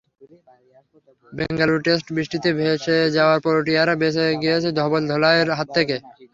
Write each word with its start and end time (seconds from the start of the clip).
Bengaluru 1.31 1.79
test 1.85 2.07
বৃষ্টিতে 2.15 2.49
ভেসে 2.57 2.97
যাওয়ায় 3.15 3.43
প্রোটিয়ারা 3.45 3.93
বেঁচে 4.01 4.25
গিয়েছে 4.41 4.69
ধবল 4.79 5.03
ধোলাইয়ের 5.11 5.49
হাত 5.57 5.67
থেকে। 5.77 5.95